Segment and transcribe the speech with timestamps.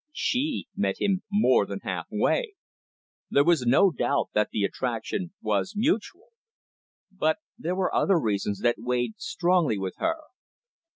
[0.13, 2.55] She met him more than half way.
[3.29, 6.29] There was no doubt that the attraction was mutual.
[7.11, 10.15] But there were other reasons that weighed strongly with her.